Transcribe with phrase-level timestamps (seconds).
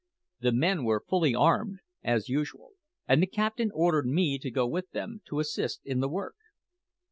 [0.39, 2.71] The men were fully armed, as usual;
[3.07, 6.37] and the captain ordered me to go with them, to assist in the work.